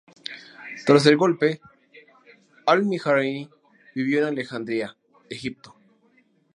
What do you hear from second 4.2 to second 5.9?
en Alejandría, Egipto.